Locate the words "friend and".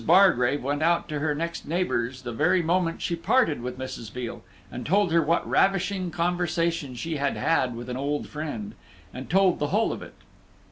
8.27-9.29